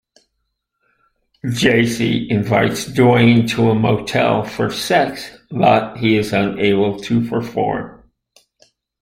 Jacy 1.47 2.27
invites 2.31 2.85
Duane 2.87 3.45
to 3.49 3.69
a 3.69 3.75
motel 3.75 4.43
for 4.43 4.71
sex 4.71 5.29
but 5.51 5.95
he 5.97 6.17
is 6.17 6.33
unable 6.33 6.99
to 7.01 7.21
perform. 7.29 8.03